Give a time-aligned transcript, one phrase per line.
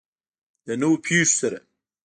[0.65, 1.59] د نویو پیښو سره.